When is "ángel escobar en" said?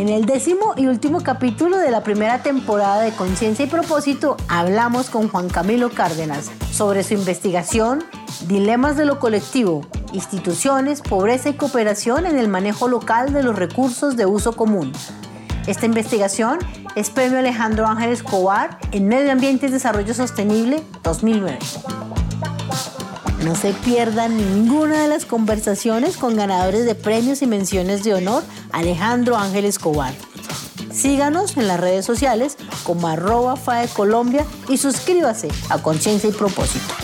17.86-19.06